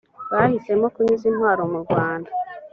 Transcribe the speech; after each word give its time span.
bahisemo 0.31 0.85
kunyuza 0.93 1.25
intwaro 1.31 1.61
mu 1.71 1.77
rwanda 1.85 2.29